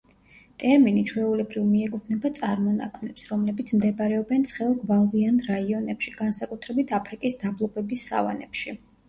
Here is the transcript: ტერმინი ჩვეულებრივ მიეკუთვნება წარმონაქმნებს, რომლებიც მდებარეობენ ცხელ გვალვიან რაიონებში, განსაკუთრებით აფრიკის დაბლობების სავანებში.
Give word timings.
ტერმინი 0.61 1.01
ჩვეულებრივ 1.09 1.67
მიეკუთვნება 1.73 2.31
წარმონაქმნებს, 2.39 3.25
რომლებიც 3.33 3.75
მდებარეობენ 3.81 4.47
ცხელ 4.53 4.73
გვალვიან 4.87 5.39
რაიონებში, 5.51 6.15
განსაკუთრებით 6.25 6.97
აფრიკის 7.01 7.39
დაბლობების 7.47 8.09
სავანებში. 8.11 8.77